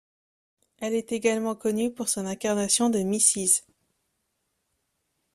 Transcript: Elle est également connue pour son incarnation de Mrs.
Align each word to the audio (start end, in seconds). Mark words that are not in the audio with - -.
Elle 0.79 0.95
est 0.95 1.11
également 1.11 1.53
connue 1.53 1.91
pour 1.93 2.09
son 2.09 2.25
incarnation 2.25 2.89
de 2.89 3.03
Mrs. 3.03 3.63